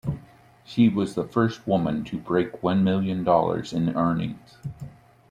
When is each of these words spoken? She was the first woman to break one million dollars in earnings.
She 0.65 0.89
was 0.89 1.13
the 1.13 1.27
first 1.27 1.67
woman 1.67 2.03
to 2.05 2.17
break 2.17 2.63
one 2.63 2.83
million 2.83 3.23
dollars 3.23 3.71
in 3.71 3.95
earnings. 3.95 4.57